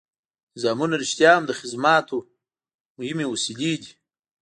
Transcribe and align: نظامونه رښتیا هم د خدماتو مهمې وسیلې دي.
نظامونه 0.55 0.93
رښتیا 1.03 1.31
هم 1.37 1.43
د 1.47 1.51
خدماتو 1.59 2.17
مهمې 2.97 3.25
وسیلې 3.33 3.73
دي. 3.81 3.91